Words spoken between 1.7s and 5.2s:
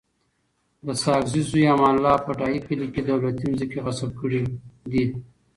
امان الله په ډایی کلی کي دولتي مځکي غصب کړي دي